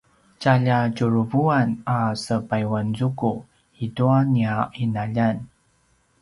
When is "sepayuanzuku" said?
2.23-3.31